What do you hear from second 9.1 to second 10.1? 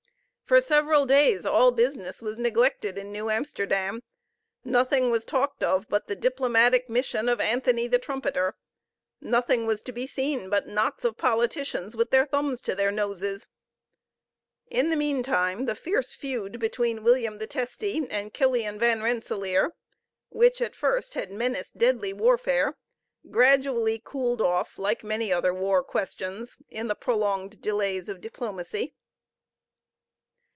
nothing was to be